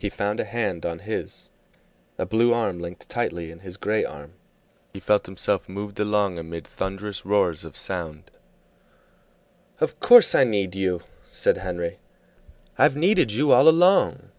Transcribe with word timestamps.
He 0.00 0.08
found 0.08 0.40
a 0.40 0.46
hand 0.46 0.86
on 0.86 1.00
his, 1.00 1.50
a 2.16 2.24
blue 2.24 2.54
arm 2.54 2.80
linked 2.80 3.06
tightly 3.10 3.50
in 3.50 3.58
his 3.58 3.76
gray 3.76 4.02
arm, 4.02 4.32
he 4.94 4.98
felt 4.98 5.26
himself 5.26 5.68
moved 5.68 6.00
along 6.00 6.38
amid 6.38 6.66
thunderous 6.66 7.26
roars 7.26 7.62
of 7.62 7.76
sound. 7.76 8.30
"Of 9.78 10.00
course 10.00 10.34
I 10.34 10.44
need 10.44 10.74
you!" 10.74 11.02
said 11.30 11.58
Henry. 11.58 11.98
"I've 12.78 12.96
needed 12.96 13.30
you 13.32 13.52
all 13.52 13.68
along." 13.68 14.30